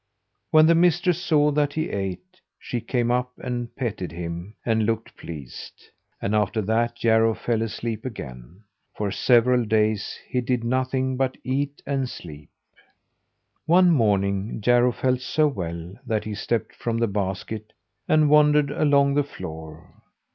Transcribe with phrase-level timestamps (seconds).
[0.49, 5.15] When the mistress saw that he ate, she came up and petted him, and looked
[5.15, 5.73] pleased.
[6.23, 8.63] After that, Jarro fell asleep again.
[8.97, 12.49] For several days he did nothing but eat and sleep.
[13.67, 17.71] One morning Jarro felt so well that he stepped from the basket
[18.09, 20.01] and wandered along the floor.